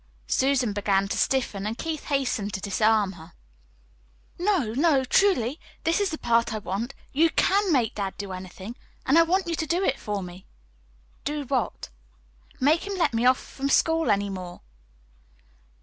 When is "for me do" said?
9.99-11.43